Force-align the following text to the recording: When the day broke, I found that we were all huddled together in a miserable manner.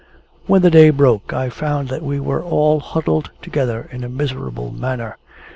When 0.47 0.63
the 0.63 0.71
day 0.71 0.89
broke, 0.89 1.31
I 1.31 1.51
found 1.51 1.89
that 1.89 2.01
we 2.01 2.19
were 2.19 2.41
all 2.41 2.79
huddled 2.79 3.29
together 3.39 3.87
in 3.91 4.03
a 4.03 4.09
miserable 4.09 4.71
manner. 4.71 5.17